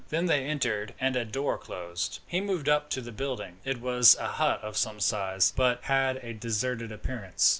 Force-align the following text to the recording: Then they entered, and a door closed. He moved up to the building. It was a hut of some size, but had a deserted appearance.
Then 0.09 0.25
they 0.25 0.45
entered, 0.45 0.95
and 0.99 1.15
a 1.15 1.23
door 1.23 1.59
closed. 1.59 2.21
He 2.25 2.41
moved 2.41 2.67
up 2.67 2.89
to 2.89 3.01
the 3.01 3.11
building. 3.11 3.57
It 3.63 3.79
was 3.79 4.17
a 4.19 4.25
hut 4.29 4.59
of 4.63 4.75
some 4.75 4.99
size, 4.99 5.53
but 5.55 5.83
had 5.83 6.17
a 6.23 6.33
deserted 6.33 6.91
appearance. 6.91 7.47